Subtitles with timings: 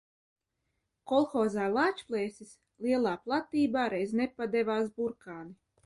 [1.11, 2.57] "Kolhozā "Lāčplēsis"
[2.87, 5.59] lielā platībā reiz nepadevās burkāni."